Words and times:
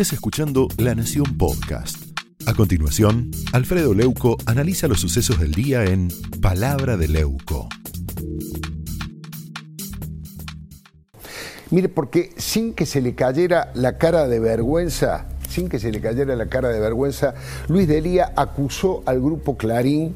estés 0.00 0.12
escuchando 0.12 0.68
La 0.76 0.94
Nación 0.94 1.36
Podcast. 1.36 2.16
A 2.46 2.54
continuación, 2.54 3.32
Alfredo 3.52 3.94
Leuco 3.94 4.36
analiza 4.46 4.86
los 4.86 5.00
sucesos 5.00 5.40
del 5.40 5.50
día 5.50 5.86
en 5.86 6.06
Palabra 6.40 6.96
de 6.96 7.08
Leuco. 7.08 7.68
Mire, 11.72 11.88
porque 11.88 12.30
sin 12.36 12.74
que 12.74 12.86
se 12.86 13.00
le 13.00 13.16
cayera 13.16 13.72
la 13.74 13.98
cara 13.98 14.28
de 14.28 14.38
vergüenza, 14.38 15.26
sin 15.48 15.68
que 15.68 15.80
se 15.80 15.90
le 15.90 16.00
cayera 16.00 16.36
la 16.36 16.48
cara 16.48 16.68
de 16.68 16.78
vergüenza, 16.78 17.34
Luis 17.66 17.88
Delía 17.88 18.32
acusó 18.36 19.02
al 19.04 19.20
grupo 19.20 19.56
Clarín 19.56 20.14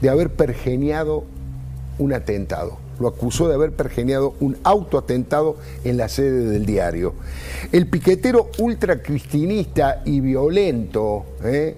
de 0.00 0.08
haber 0.08 0.30
pergeniado 0.30 1.24
un 1.98 2.12
atentado 2.12 2.78
lo 3.00 3.08
acusó 3.08 3.48
de 3.48 3.54
haber 3.54 3.72
pergeniado 3.72 4.34
un 4.40 4.56
autoatentado 4.62 5.56
en 5.84 5.96
la 5.96 6.08
sede 6.08 6.44
del 6.44 6.66
diario. 6.66 7.14
El 7.72 7.88
piquetero 7.88 8.50
ultracristinista 8.58 10.02
y 10.04 10.20
violento 10.20 11.24
¿eh? 11.42 11.76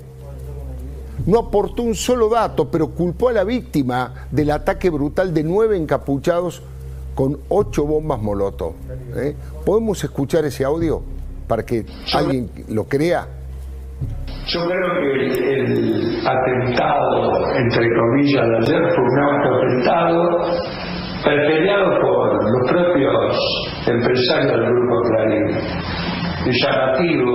no 1.27 1.39
aportó 1.39 1.83
un 1.83 1.95
solo 1.95 2.29
dato, 2.29 2.71
pero 2.71 2.89
culpó 2.89 3.29
a 3.29 3.33
la 3.33 3.45
víctima 3.45 4.27
del 4.31 4.51
ataque 4.51 4.91
brutal 4.91 5.33
de 5.33 5.43
nueve 5.45 5.77
encapuchados 5.77 6.63
con 7.15 7.39
ocho 7.49 7.85
bombas 7.87 8.21
molotov. 8.21 8.75
¿eh? 9.17 9.37
¿Podemos 9.65 10.03
escuchar 10.03 10.45
ese 10.45 10.65
audio 10.65 11.03
para 11.47 11.65
que 11.65 11.85
alguien 12.13 12.51
lo 12.69 12.85
crea? 12.85 13.29
Yo 14.47 14.61
creo 14.67 14.89
que 14.99 15.55
el, 15.55 16.27
atentado, 16.27 17.55
entre 17.57 17.89
comillas, 17.95 18.45
de 18.49 18.57
ayer 18.57 18.83
fue 18.95 19.05
un 19.05 19.19
autoatentado 19.19 20.82
perpetrado 21.25 22.01
por 22.01 22.51
los 22.51 22.71
propios 22.71 23.37
empresarios 23.87 24.53
del 24.53 24.65
Grupo 24.65 25.01
Clarín. 25.09 25.47
Es 26.47 26.57
llamativo 26.65 27.33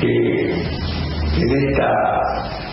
que 0.00 0.74
en 1.40 1.68
esta 1.68 1.90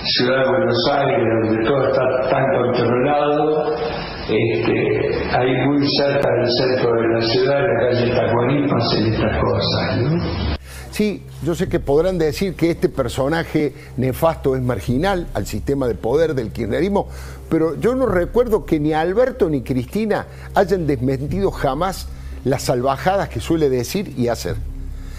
ciudad 0.03 0.43
de 0.43 0.49
Buenos 0.49 0.91
Aires, 0.93 1.27
donde 1.43 1.65
todo 1.65 1.87
está 1.87 2.29
tan 2.29 2.43
controlado, 2.57 3.75
este, 4.29 5.37
ahí 5.37 5.67
muy 5.67 5.87
cerca 5.99 6.29
del 6.31 6.47
centro 6.59 6.91
de 6.93 7.07
la 7.07 7.21
ciudad, 7.21 7.59
en 7.59 7.65
la 7.65 7.79
calle 7.79 8.15
Tacuarí, 8.15 8.67
pasan 8.67 9.05
estas 9.13 9.37
cosas. 9.37 10.60
Sí, 10.91 11.23
yo 11.41 11.55
sé 11.55 11.69
que 11.69 11.79
podrán 11.79 12.17
decir 12.17 12.53
que 12.55 12.69
este 12.69 12.89
personaje 12.89 13.73
nefasto 13.95 14.57
es 14.57 14.61
marginal 14.61 15.27
al 15.33 15.47
sistema 15.47 15.87
de 15.87 15.95
poder 15.95 16.35
del 16.35 16.51
kirchnerismo, 16.51 17.07
pero 17.49 17.79
yo 17.79 17.95
no 17.95 18.05
recuerdo 18.05 18.65
que 18.65 18.77
ni 18.77 18.91
Alberto 18.91 19.49
ni 19.49 19.61
Cristina 19.61 20.27
hayan 20.53 20.87
desmentido 20.87 21.49
jamás 21.49 22.07
las 22.43 22.63
salvajadas 22.63 23.29
que 23.29 23.39
suele 23.39 23.69
decir 23.69 24.13
y 24.17 24.27
hacer. 24.27 24.57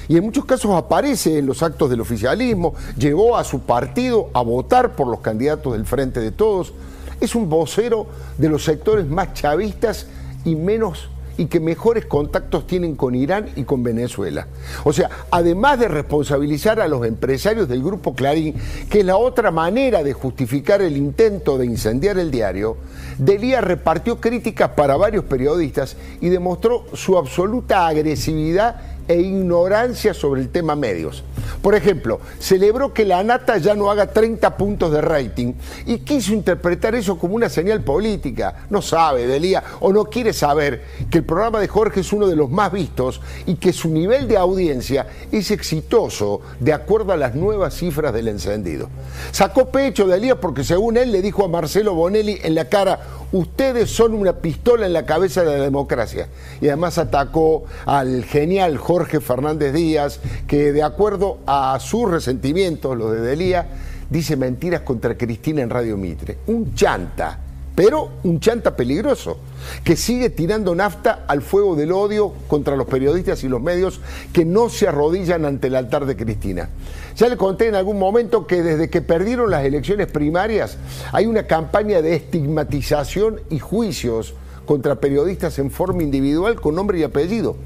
Y 0.08 0.18
en 0.18 0.24
muchos 0.24 0.44
casos 0.44 0.72
aparece 0.72 1.38
en 1.38 1.46
los 1.46 1.62
actos 1.62 1.88
del 1.88 2.02
oficialismo, 2.02 2.74
llevó 2.98 3.38
a 3.38 3.44
su 3.44 3.60
partido 3.60 4.28
a 4.34 4.42
votar 4.42 4.94
por 4.94 5.06
los 5.06 5.20
candidatos 5.20 5.72
del 5.72 5.86
Frente 5.86 6.20
de 6.20 6.32
Todos. 6.32 6.74
Es 7.18 7.34
un 7.34 7.48
vocero 7.48 8.06
de 8.36 8.50
los 8.50 8.64
sectores 8.64 9.06
más 9.06 9.32
chavistas 9.32 10.06
y 10.44 10.54
menos 10.54 11.08
y 11.36 11.46
que 11.46 11.60
mejores 11.60 12.06
contactos 12.06 12.66
tienen 12.66 12.96
con 12.96 13.14
Irán 13.14 13.48
y 13.56 13.64
con 13.64 13.82
Venezuela. 13.82 14.46
O 14.84 14.92
sea, 14.92 15.10
además 15.30 15.78
de 15.78 15.88
responsabilizar 15.88 16.80
a 16.80 16.88
los 16.88 17.06
empresarios 17.06 17.68
del 17.68 17.82
grupo 17.82 18.14
Clarín, 18.14 18.54
que 18.90 19.00
es 19.00 19.04
la 19.04 19.16
otra 19.16 19.50
manera 19.50 20.02
de 20.02 20.12
justificar 20.12 20.82
el 20.82 20.96
intento 20.96 21.58
de 21.58 21.66
incendiar 21.66 22.18
el 22.18 22.30
diario, 22.30 22.76
Delía 23.18 23.60
repartió 23.60 24.20
críticas 24.20 24.70
para 24.70 24.96
varios 24.96 25.24
periodistas 25.24 25.96
y 26.20 26.28
demostró 26.28 26.84
su 26.94 27.18
absoluta 27.18 27.86
agresividad 27.86 28.80
e 29.08 29.20
ignorancia 29.20 30.14
sobre 30.14 30.40
el 30.40 30.48
tema 30.48 30.76
medios. 30.76 31.24
Por 31.60 31.74
ejemplo, 31.74 32.20
celebró 32.38 32.92
que 32.92 33.04
la 33.04 33.22
Nata 33.22 33.58
ya 33.58 33.74
no 33.74 33.90
haga 33.90 34.06
30 34.06 34.56
puntos 34.56 34.92
de 34.92 35.00
rating 35.00 35.54
y 35.86 35.98
quiso 35.98 36.32
interpretar 36.32 36.94
eso 36.94 37.18
como 37.18 37.34
una 37.34 37.48
señal 37.48 37.82
política. 37.82 38.66
No 38.70 38.82
sabe, 38.82 39.26
Delía, 39.26 39.62
o 39.80 39.92
no 39.92 40.04
quiere 40.04 40.32
saber 40.32 40.84
que 41.10 41.18
el 41.18 41.24
programa 41.24 41.60
de 41.60 41.68
Jorge 41.68 42.00
es 42.00 42.12
uno 42.12 42.26
de 42.26 42.36
los 42.36 42.50
más 42.50 42.72
vistos 42.72 43.20
y 43.46 43.56
que 43.56 43.72
su 43.72 43.88
nivel 43.88 44.28
de 44.28 44.36
audiencia 44.36 45.06
es 45.30 45.50
exitoso 45.50 46.40
de 46.60 46.72
acuerdo 46.72 47.12
a 47.12 47.16
las 47.16 47.34
nuevas 47.34 47.74
cifras 47.74 48.12
del 48.12 48.28
encendido. 48.28 48.88
Sacó 49.30 49.70
pecho 49.70 50.06
Delía 50.06 50.40
porque 50.40 50.64
según 50.64 50.96
él 50.96 51.12
le 51.12 51.22
dijo 51.22 51.44
a 51.44 51.48
Marcelo 51.48 51.94
Bonelli 51.94 52.38
en 52.42 52.54
la 52.54 52.68
cara, 52.68 53.00
ustedes 53.32 53.90
son 53.90 54.14
una 54.14 54.34
pistola 54.34 54.86
en 54.86 54.92
la 54.92 55.04
cabeza 55.04 55.42
de 55.42 55.58
la 55.58 55.64
democracia. 55.64 56.28
Y 56.60 56.68
además 56.68 56.98
atacó 56.98 57.64
al 57.86 58.24
genial 58.24 58.78
Jorge 58.78 59.20
Fernández 59.20 59.72
Díaz, 59.72 60.20
que 60.46 60.72
de 60.72 60.82
acuerdo 60.82 61.38
a 61.46 61.78
sus 61.80 62.10
resentimientos, 62.10 62.96
los 62.96 63.12
de 63.12 63.20
Delía, 63.20 63.66
dice 64.08 64.36
mentiras 64.36 64.82
contra 64.82 65.16
Cristina 65.16 65.62
en 65.62 65.70
Radio 65.70 65.96
Mitre. 65.96 66.38
Un 66.46 66.74
chanta, 66.74 67.38
pero 67.74 68.10
un 68.24 68.40
chanta 68.40 68.76
peligroso, 68.76 69.38
que 69.84 69.96
sigue 69.96 70.30
tirando 70.30 70.74
nafta 70.74 71.24
al 71.26 71.42
fuego 71.42 71.76
del 71.76 71.92
odio 71.92 72.32
contra 72.48 72.76
los 72.76 72.86
periodistas 72.86 73.44
y 73.44 73.48
los 73.48 73.62
medios 73.62 74.00
que 74.32 74.44
no 74.44 74.68
se 74.68 74.88
arrodillan 74.88 75.44
ante 75.44 75.68
el 75.68 75.76
altar 75.76 76.06
de 76.06 76.16
Cristina. 76.16 76.68
Ya 77.16 77.28
le 77.28 77.36
conté 77.36 77.68
en 77.68 77.74
algún 77.74 77.98
momento 77.98 78.46
que 78.46 78.62
desde 78.62 78.90
que 78.90 79.02
perdieron 79.02 79.50
las 79.50 79.64
elecciones 79.64 80.06
primarias 80.08 80.78
hay 81.12 81.26
una 81.26 81.46
campaña 81.46 82.02
de 82.02 82.14
estigmatización 82.14 83.40
y 83.50 83.58
juicios 83.58 84.34
contra 84.66 84.96
periodistas 84.96 85.58
en 85.58 85.70
forma 85.70 86.02
individual 86.02 86.60
con 86.60 86.74
nombre 86.74 86.98
y 86.98 87.02
apellido. 87.02 87.56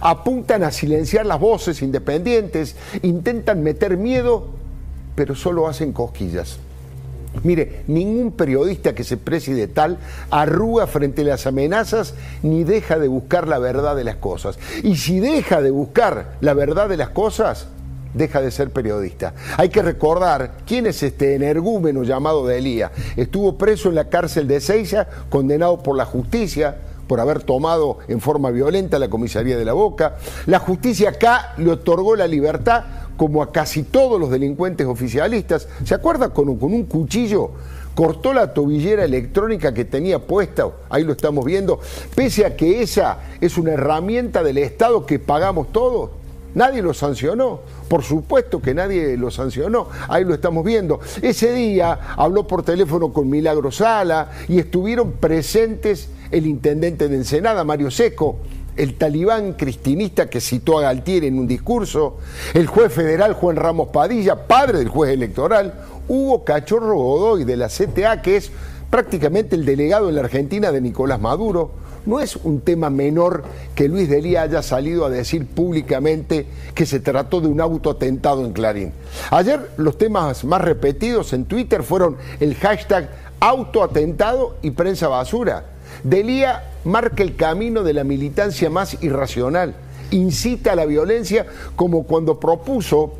Apuntan 0.00 0.64
a 0.64 0.70
silenciar 0.70 1.26
las 1.26 1.38
voces 1.38 1.82
independientes, 1.82 2.76
intentan 3.02 3.62
meter 3.62 3.96
miedo, 3.96 4.48
pero 5.14 5.34
solo 5.34 5.68
hacen 5.68 5.92
cosquillas. 5.92 6.58
Mire, 7.42 7.82
ningún 7.86 8.32
periodista 8.32 8.94
que 8.94 9.04
se 9.04 9.16
preside 9.16 9.68
tal 9.68 9.98
arruga 10.30 10.86
frente 10.86 11.22
a 11.22 11.26
las 11.26 11.46
amenazas 11.46 12.14
ni 12.42 12.64
deja 12.64 12.98
de 12.98 13.08
buscar 13.08 13.48
la 13.48 13.58
verdad 13.58 13.96
de 13.96 14.04
las 14.04 14.16
cosas. 14.16 14.58
Y 14.82 14.96
si 14.96 15.20
deja 15.20 15.60
de 15.62 15.70
buscar 15.70 16.36
la 16.40 16.54
verdad 16.54 16.88
de 16.88 16.96
las 16.96 17.10
cosas, 17.10 17.68
deja 18.14 18.40
de 18.40 18.50
ser 18.50 18.70
periodista. 18.70 19.34
Hay 19.56 19.68
que 19.68 19.82
recordar 19.82 20.58
quién 20.66 20.86
es 20.86 21.02
este 21.02 21.34
energúmeno 21.34 22.02
llamado 22.02 22.46
de 22.46 22.58
Elía. 22.58 22.90
Estuvo 23.16 23.58
preso 23.58 23.88
en 23.88 23.94
la 23.94 24.08
cárcel 24.08 24.48
de 24.48 24.60
Seiza, 24.60 25.06
condenado 25.28 25.82
por 25.82 25.96
la 25.96 26.06
justicia 26.06 26.76
por 27.06 27.20
haber 27.20 27.42
tomado 27.42 27.98
en 28.08 28.20
forma 28.20 28.50
violenta 28.50 28.98
la 28.98 29.08
comisaría 29.08 29.56
de 29.56 29.64
la 29.64 29.72
Boca. 29.72 30.16
La 30.46 30.58
justicia 30.58 31.10
acá 31.10 31.54
le 31.58 31.70
otorgó 31.70 32.16
la 32.16 32.26
libertad 32.26 32.84
como 33.16 33.42
a 33.42 33.52
casi 33.52 33.82
todos 33.82 34.20
los 34.20 34.30
delincuentes 34.30 34.86
oficialistas. 34.86 35.68
¿Se 35.84 35.94
acuerda? 35.94 36.30
Con, 36.30 36.56
con 36.58 36.72
un 36.72 36.84
cuchillo 36.84 37.50
cortó 37.94 38.34
la 38.34 38.52
tobillera 38.52 39.04
electrónica 39.04 39.72
que 39.72 39.86
tenía 39.86 40.18
puesta, 40.18 40.68
ahí 40.90 41.02
lo 41.02 41.12
estamos 41.12 41.46
viendo, 41.46 41.80
pese 42.14 42.44
a 42.44 42.54
que 42.54 42.82
esa 42.82 43.20
es 43.40 43.56
una 43.56 43.72
herramienta 43.72 44.42
del 44.42 44.58
Estado 44.58 45.06
que 45.06 45.18
pagamos 45.18 45.72
todos. 45.72 46.10
Nadie 46.54 46.80
lo 46.80 46.94
sancionó. 46.94 47.60
Por 47.86 48.02
supuesto 48.02 48.62
que 48.62 48.72
nadie 48.72 49.16
lo 49.18 49.30
sancionó. 49.30 49.88
Ahí 50.08 50.24
lo 50.24 50.32
estamos 50.32 50.64
viendo. 50.64 51.00
Ese 51.20 51.52
día 51.52 52.14
habló 52.16 52.46
por 52.46 52.62
teléfono 52.62 53.12
con 53.12 53.28
Milagro 53.28 53.70
Sala 53.70 54.30
y 54.48 54.58
estuvieron 54.58 55.12
presentes 55.12 56.08
el 56.30 56.46
intendente 56.46 57.08
de 57.08 57.16
Ensenada, 57.16 57.64
Mario 57.64 57.90
Seco, 57.90 58.38
el 58.76 58.94
talibán 58.94 59.54
cristinista 59.54 60.28
que 60.28 60.40
citó 60.40 60.78
a 60.78 60.82
Galtier 60.82 61.24
en 61.24 61.38
un 61.38 61.46
discurso, 61.46 62.18
el 62.54 62.66
juez 62.66 62.92
federal 62.92 63.32
Juan 63.32 63.56
Ramos 63.56 63.88
Padilla, 63.88 64.46
padre 64.46 64.78
del 64.78 64.88
juez 64.88 65.12
electoral, 65.12 65.74
Hugo 66.08 66.44
Cachorro 66.44 66.94
Godoy 66.94 67.44
de 67.44 67.56
la 67.56 67.68
CTA, 67.68 68.22
que 68.22 68.36
es 68.36 68.50
prácticamente 68.90 69.56
el 69.56 69.64
delegado 69.64 70.08
en 70.08 70.14
la 70.14 70.22
Argentina 70.22 70.70
de 70.70 70.80
Nicolás 70.80 71.20
Maduro, 71.20 71.86
no 72.04 72.20
es 72.20 72.36
un 72.36 72.60
tema 72.60 72.88
menor 72.88 73.42
que 73.74 73.88
Luis 73.88 74.08
Delía 74.08 74.42
haya 74.42 74.62
salido 74.62 75.04
a 75.04 75.10
decir 75.10 75.44
públicamente 75.44 76.46
que 76.72 76.86
se 76.86 77.00
trató 77.00 77.40
de 77.40 77.48
un 77.48 77.60
autoatentado 77.60 78.44
en 78.44 78.52
Clarín. 78.52 78.92
Ayer 79.30 79.72
los 79.76 79.98
temas 79.98 80.44
más 80.44 80.60
repetidos 80.60 81.32
en 81.32 81.46
Twitter 81.46 81.82
fueron 81.82 82.16
el 82.38 82.54
hashtag 82.54 83.10
autoatentado 83.40 84.56
y 84.62 84.70
prensa 84.70 85.08
basura. 85.08 85.75
Delía 86.02 86.64
marca 86.84 87.22
el 87.22 87.36
camino 87.36 87.82
de 87.82 87.94
la 87.94 88.04
militancia 88.04 88.70
más 88.70 89.02
irracional, 89.02 89.74
incita 90.10 90.72
a 90.72 90.76
la 90.76 90.86
violencia 90.86 91.46
como 91.74 92.04
cuando 92.04 92.38
propuso 92.38 93.14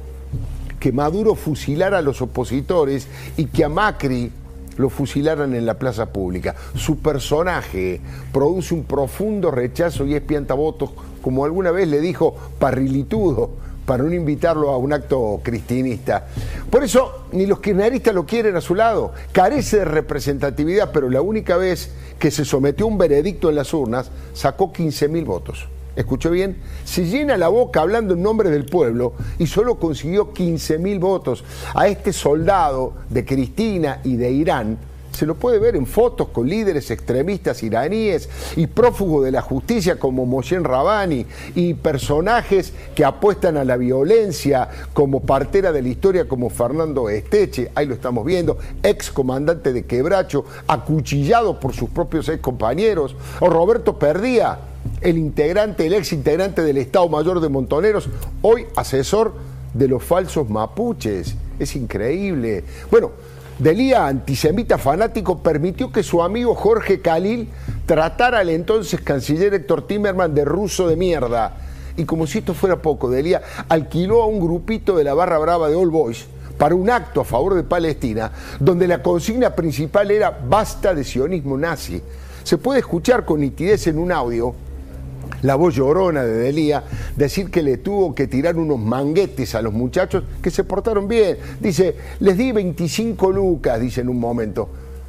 que 0.78 0.92
Maduro 0.92 1.34
fusilara 1.34 1.98
a 1.98 2.02
los 2.02 2.22
opositores 2.22 3.08
y 3.36 3.46
que 3.46 3.64
a 3.64 3.68
Macri 3.68 4.30
lo 4.76 4.90
fusilaran 4.90 5.54
en 5.54 5.66
la 5.66 5.78
plaza 5.78 6.06
pública. 6.06 6.54
Su 6.74 6.98
personaje 6.98 8.00
produce 8.32 8.74
un 8.74 8.84
profundo 8.84 9.50
rechazo 9.50 10.06
y 10.06 10.14
es 10.14 10.22
piantavotos, 10.22 10.90
como 11.22 11.44
alguna 11.44 11.70
vez 11.70 11.88
le 11.88 12.00
dijo 12.00 12.36
Parrilitudo, 12.58 13.50
para 13.86 14.02
no 14.02 14.12
invitarlo 14.12 14.70
a 14.70 14.76
un 14.76 14.92
acto 14.92 15.40
cristinista. 15.42 16.26
Por 16.68 16.82
eso 16.84 17.26
ni 17.32 17.46
los 17.46 17.60
kirchneristas 17.60 18.14
lo 18.14 18.26
quieren 18.26 18.56
a 18.56 18.60
su 18.60 18.74
lado. 18.74 19.12
Carece 19.32 19.78
de 19.78 19.84
representatividad, 19.84 20.90
pero 20.92 21.08
la 21.08 21.22
única 21.22 21.56
vez 21.56 21.90
que 22.18 22.30
se 22.30 22.44
sometió 22.44 22.86
a 22.86 22.88
un 22.88 22.98
veredicto 22.98 23.48
en 23.48 23.54
las 23.54 23.72
urnas 23.72 24.10
sacó 24.34 24.72
15.000 24.72 25.24
votos. 25.24 25.68
escuchó 25.94 26.30
bien, 26.30 26.58
se 26.84 27.06
llena 27.06 27.36
la 27.36 27.48
boca 27.48 27.80
hablando 27.80 28.14
en 28.14 28.22
nombre 28.22 28.50
del 28.50 28.66
pueblo 28.66 29.14
y 29.38 29.46
solo 29.46 29.76
consiguió 29.76 30.32
15 30.32 30.78
mil 30.78 30.98
votos. 30.98 31.44
A 31.74 31.88
este 31.88 32.12
soldado 32.12 32.94
de 33.08 33.24
Cristina 33.24 34.00
y 34.04 34.16
de 34.16 34.30
Irán, 34.30 34.78
se 35.16 35.26
lo 35.26 35.34
puede 35.34 35.58
ver 35.58 35.76
en 35.76 35.86
fotos 35.86 36.28
con 36.28 36.48
líderes 36.48 36.90
extremistas 36.90 37.62
iraníes 37.62 38.28
y 38.54 38.66
prófugos 38.66 39.24
de 39.24 39.32
la 39.32 39.40
justicia 39.40 39.98
como 39.98 40.26
Moshe 40.26 40.58
Rabani 40.58 41.26
y 41.54 41.74
personajes 41.74 42.72
que 42.94 43.04
apuestan 43.04 43.56
a 43.56 43.64
la 43.64 43.76
violencia 43.76 44.68
como 44.92 45.20
partera 45.20 45.72
de 45.72 45.82
la 45.82 45.88
historia 45.88 46.28
como 46.28 46.50
Fernando 46.50 47.08
Esteche, 47.08 47.70
ahí 47.74 47.86
lo 47.86 47.94
estamos 47.94 48.24
viendo, 48.24 48.58
ex 48.82 49.10
comandante 49.10 49.72
de 49.72 49.84
Quebracho, 49.84 50.44
acuchillado 50.66 51.58
por 51.58 51.72
sus 51.72 51.90
propios 51.90 52.28
ex 52.28 52.40
compañeros, 52.40 53.16
o 53.40 53.48
Roberto 53.48 53.98
Perdía, 53.98 54.58
el 55.00 55.18
integrante, 55.18 55.86
el 55.86 55.94
ex 55.94 56.12
integrante 56.12 56.62
del 56.62 56.76
Estado 56.76 57.08
Mayor 57.08 57.40
de 57.40 57.48
Montoneros, 57.48 58.08
hoy 58.42 58.66
asesor 58.76 59.34
de 59.74 59.88
los 59.88 60.02
falsos 60.02 60.48
mapuches. 60.48 61.34
Es 61.58 61.74
increíble. 61.74 62.64
Bueno, 62.90 63.12
Delía, 63.58 64.06
antisemita 64.06 64.76
fanático, 64.76 65.38
permitió 65.38 65.90
que 65.90 66.02
su 66.02 66.22
amigo 66.22 66.54
Jorge 66.54 67.00
Khalil 67.00 67.48
tratara 67.86 68.40
al 68.40 68.50
entonces 68.50 69.00
canciller 69.00 69.54
Héctor 69.54 69.86
Timerman 69.86 70.34
de 70.34 70.44
ruso 70.44 70.86
de 70.86 70.96
mierda. 70.96 71.56
Y 71.96 72.04
como 72.04 72.26
si 72.26 72.38
esto 72.38 72.52
fuera 72.52 72.82
poco, 72.82 73.08
Delía 73.08 73.40
alquiló 73.70 74.22
a 74.22 74.26
un 74.26 74.40
grupito 74.40 74.94
de 74.94 75.04
la 75.04 75.14
barra 75.14 75.38
brava 75.38 75.70
de 75.70 75.74
All 75.74 75.88
Boys 75.88 76.26
para 76.58 76.74
un 76.74 76.90
acto 76.90 77.22
a 77.22 77.24
favor 77.24 77.54
de 77.54 77.62
Palestina, 77.62 78.30
donde 78.60 78.86
la 78.86 79.02
consigna 79.02 79.54
principal 79.54 80.10
era 80.10 80.30
basta 80.30 80.94
de 80.94 81.02
sionismo 81.02 81.56
nazi. 81.56 82.02
Se 82.44 82.58
puede 82.58 82.80
escuchar 82.80 83.24
con 83.24 83.40
nitidez 83.40 83.86
en 83.86 83.98
un 83.98 84.12
audio 84.12 84.54
la 85.42 85.54
voz 85.54 85.74
llorona 85.74 86.24
de 86.24 86.32
Delía, 86.32 86.84
decir 87.16 87.50
que 87.50 87.62
le 87.62 87.78
tuvo 87.78 88.14
que 88.14 88.26
tirar 88.26 88.56
unos 88.56 88.78
manguetes 88.78 89.54
a 89.54 89.62
los 89.62 89.72
muchachos 89.72 90.24
que 90.42 90.50
se 90.50 90.64
portaron 90.64 91.08
bien. 91.08 91.38
Dice, 91.60 91.96
les 92.20 92.36
di 92.36 92.52
25 92.52 93.30
lucas, 93.30 93.80
dice 93.80 94.00
en 94.00 94.08
un 94.08 94.18
momento. 94.18 94.68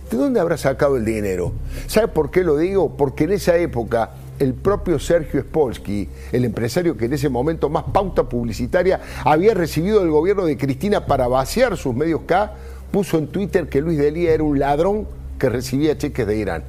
¿De 0.10 0.16
dónde 0.16 0.40
habrá 0.40 0.58
sacado 0.58 0.96
el 0.96 1.04
dinero? 1.04 1.52
¿Sabe 1.88 2.08
por 2.08 2.32
qué 2.32 2.44
lo 2.44 2.58
digo? 2.58 2.96
Porque 2.96 3.26
en 3.26 3.34
esa 3.34 3.58
época 3.58 4.12
el 4.40 4.54
propio 4.54 5.00
Sergio 5.00 5.42
Spolsky, 5.42 6.08
el 6.32 6.46
empresario 6.46 6.96
que 6.96 7.06
en 7.06 7.14
ese 7.14 7.28
momento 7.28 7.70
más 7.70 7.86
pauta 7.92 8.24
publicitaria 8.24 9.02
había 9.26 9.54
recibido 9.54 10.00
del 10.00 10.12
gobierno 10.12 10.46
de 10.46 10.58
Cristina 10.58 11.06
para 11.06 11.28
vaciar 11.28 11.76
sus 11.76 11.94
medios 11.94 12.22
K, 12.26 12.54
puso 12.92 13.18
en 13.18 13.28
Twitter 13.28 13.68
que 13.68 13.82
Luis 13.82 13.98
Delía 13.98 14.34
era 14.34 14.44
un 14.44 14.60
ladrón 14.60 15.08
que 15.40 15.50
recibía 15.50 15.98
cheques 15.98 16.26
de 16.26 16.38
Irán. 16.38 16.64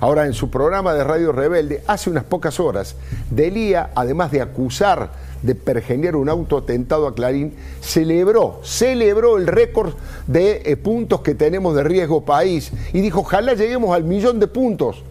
Ahora, 0.00 0.24
en 0.24 0.32
su 0.32 0.48
programa 0.48 0.94
de 0.94 1.04
Radio 1.04 1.30
Rebelde, 1.30 1.82
hace 1.86 2.08
unas 2.08 2.24
pocas 2.24 2.58
horas, 2.58 2.96
Delía, 3.30 3.90
además 3.94 4.30
de 4.30 4.40
acusar 4.40 5.10
de 5.42 5.54
pergenear 5.54 6.16
un 6.16 6.28
autoatentado 6.28 7.06
a 7.06 7.14
Clarín, 7.14 7.54
celebró, 7.80 8.60
celebró 8.62 9.36
el 9.36 9.46
récord 9.46 9.92
de 10.26 10.62
eh, 10.64 10.76
puntos 10.76 11.20
que 11.20 11.34
tenemos 11.34 11.74
de 11.74 11.84
riesgo 11.84 12.24
país. 12.24 12.72
Y 12.92 13.00
dijo, 13.00 13.20
ojalá 13.20 13.54
lleguemos 13.54 13.94
al 13.94 14.04
millón 14.04 14.40
de 14.40 14.46
puntos, 14.46 15.02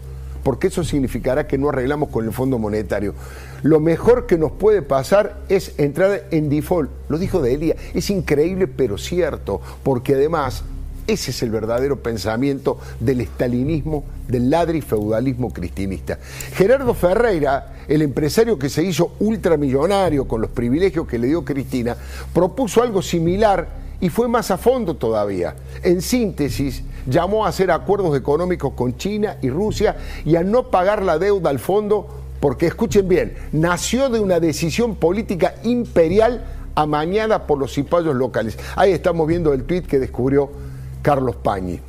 porque 0.44 0.68
eso 0.68 0.84
significará 0.84 1.46
que 1.46 1.60
no 1.60 1.70
arreglamos 1.70 2.10
con 2.10 2.26
el 2.26 2.34
Fondo 2.34 2.58
Monetario. 2.58 3.14
Lo 3.62 3.80
mejor 3.80 4.26
que 4.26 4.38
nos 4.38 4.52
puede 4.54 4.82
pasar 4.82 5.38
es 5.50 5.78
entrar 5.78 6.26
en 6.32 6.50
default, 6.50 6.90
lo 7.10 7.18
dijo 7.20 7.42
Delía, 7.42 7.76
es 7.94 8.10
increíble 8.10 8.68
pero 8.68 8.98
cierto, 8.98 9.62
porque 9.84 10.16
además 10.16 10.64
ese 11.10 11.32
es 11.32 11.42
el 11.42 11.50
verdadero 11.50 12.02
pensamiento 12.04 12.78
del 13.00 13.22
estalinismo, 13.22 14.04
del 14.28 14.50
ladri 14.50 14.82
feudalismo 14.82 15.52
cristinista. 15.52 16.20
Gerardo 16.54 16.94
Ferreira, 16.94 17.78
el 17.88 18.04
empresario 18.04 18.60
que 18.60 18.70
se 18.70 18.84
hizo 18.84 19.14
ultramillonario 19.20 20.28
con 20.28 20.42
los 20.42 20.52
privilegios 20.52 21.08
que 21.08 21.18
le 21.18 21.28
dio 21.28 21.44
Cristina, 21.44 21.98
propuso 22.32 22.84
algo 22.84 23.02
similar 23.02 23.68
y 24.00 24.10
fue 24.10 24.28
más 24.28 24.52
a 24.52 24.58
fondo 24.58 24.98
todavía. 24.98 25.56
En 25.82 26.04
síntesis, 26.04 26.84
llamó 27.08 27.46
a 27.46 27.50
hacer 27.50 27.72
acuerdos 27.72 28.16
económicos 28.16 28.74
con 28.74 28.96
China 28.96 29.38
y 29.42 29.50
Rusia 29.50 29.98
y 30.26 30.36
a 30.36 30.44
no 30.44 30.70
pagar 30.70 31.02
la 31.02 31.18
deuda 31.18 31.50
al 31.50 31.60
fondo 31.60 32.08
porque, 32.40 32.68
escuchen 32.68 33.08
bien, 33.08 33.34
nació 33.52 34.10
de 34.10 34.20
una 34.20 34.40
decisión 34.40 34.96
política 34.96 35.56
imperial 35.64 36.46
amañada 36.76 37.48
por 37.48 37.58
los 37.58 37.74
cipayos 37.74 38.16
locales. 38.16 38.58
Ahí 38.76 38.92
estamos 38.92 39.28
viendo 39.28 39.54
el 39.54 39.64
tuit 39.64 39.86
que 39.88 40.00
descubrió 40.00 40.69
Carlos 41.02 41.36
Pañi. 41.38 41.80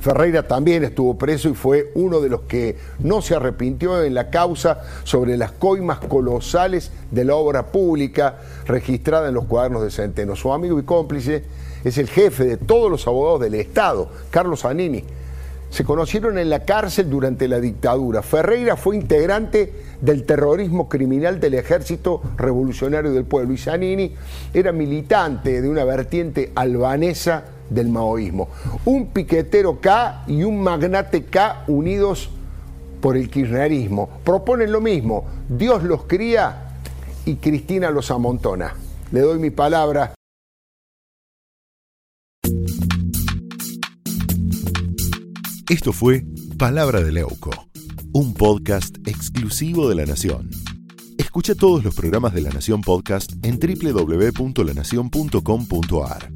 Ferreira 0.00 0.46
también 0.46 0.84
estuvo 0.84 1.18
preso 1.18 1.48
y 1.48 1.54
fue 1.54 1.90
uno 1.94 2.20
de 2.20 2.28
los 2.28 2.42
que 2.42 2.76
no 3.00 3.20
se 3.20 3.34
arrepintió 3.34 4.02
en 4.02 4.14
la 4.14 4.30
causa 4.30 4.80
sobre 5.04 5.36
las 5.36 5.52
coimas 5.52 5.98
colosales 5.98 6.92
de 7.10 7.24
la 7.24 7.34
obra 7.34 7.66
pública 7.66 8.38
registrada 8.66 9.28
en 9.28 9.34
los 9.34 9.44
cuadernos 9.44 9.82
de 9.82 9.90
Centeno. 9.90 10.36
Su 10.36 10.52
amigo 10.52 10.78
y 10.78 10.84
cómplice 10.84 11.44
es 11.84 11.98
el 11.98 12.08
jefe 12.08 12.44
de 12.44 12.56
todos 12.56 12.90
los 12.90 13.06
abogados 13.06 13.40
del 13.40 13.54
Estado, 13.54 14.08
Carlos 14.30 14.64
Anini. 14.64 15.04
Se 15.70 15.84
conocieron 15.84 16.38
en 16.38 16.48
la 16.48 16.64
cárcel 16.64 17.10
durante 17.10 17.48
la 17.48 17.58
dictadura. 17.58 18.22
Ferreira 18.22 18.76
fue 18.76 18.96
integrante 18.96 19.72
del 20.00 20.24
terrorismo 20.24 20.88
criminal 20.88 21.40
del 21.40 21.54
Ejército 21.54 22.22
Revolucionario 22.36 23.12
del 23.12 23.24
Pueblo 23.24 23.52
y 23.52 23.58
Zanini 23.58 24.14
era 24.54 24.72
militante 24.72 25.60
de 25.60 25.68
una 25.68 25.84
vertiente 25.84 26.52
albanesa 26.54 27.55
del 27.70 27.88
maoísmo. 27.88 28.48
Un 28.84 29.08
piquetero 29.08 29.80
K 29.80 30.24
y 30.26 30.44
un 30.44 30.62
magnate 30.62 31.24
K 31.24 31.64
unidos 31.66 32.30
por 33.00 33.16
el 33.16 33.30
kirchnerismo. 33.30 34.08
Proponen 34.24 34.72
lo 34.72 34.80
mismo, 34.80 35.24
Dios 35.48 35.82
los 35.82 36.04
cría 36.04 36.78
y 37.24 37.36
Cristina 37.36 37.90
los 37.90 38.10
amontona. 38.10 38.74
Le 39.12 39.20
doy 39.20 39.38
mi 39.38 39.50
palabra. 39.50 40.14
Esto 45.68 45.92
fue 45.92 46.24
Palabra 46.58 47.02
de 47.02 47.10
Leuco, 47.10 47.50
un 48.12 48.34
podcast 48.34 48.98
exclusivo 49.06 49.88
de 49.88 49.96
La 49.96 50.06
Nación. 50.06 50.48
Escucha 51.18 51.56
todos 51.56 51.84
los 51.84 51.94
programas 51.94 52.32
de 52.34 52.40
La 52.40 52.50
Nación 52.50 52.80
Podcast 52.82 53.32
en 53.42 53.58
www.lanacion.com.ar. 53.58 56.35